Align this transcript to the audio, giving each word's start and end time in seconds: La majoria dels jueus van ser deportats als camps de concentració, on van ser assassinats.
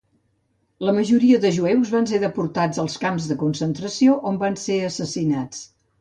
La 0.87 0.93
majoria 0.99 1.41
dels 1.43 1.55
jueus 1.57 1.91
van 1.97 2.09
ser 2.11 2.21
deportats 2.23 2.81
als 2.85 2.97
camps 3.05 3.27
de 3.33 3.37
concentració, 3.45 4.17
on 4.31 4.41
van 4.45 4.59
ser 4.63 4.79
assassinats. 4.89 5.63